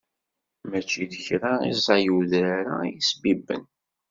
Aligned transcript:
Mačči 0.69 1.05
d 1.11 1.13
kra 1.25 1.53
i 1.69 1.71
ẓẓay 1.77 2.05
udrar-a 2.17 2.77
iyi-sbibben. 2.85 3.63